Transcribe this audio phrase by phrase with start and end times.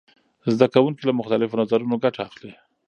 [0.53, 2.51] زده کوونکي له مختلفو نظرونو ګټه اخلي.